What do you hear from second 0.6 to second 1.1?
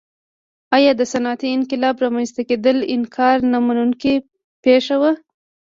ایا د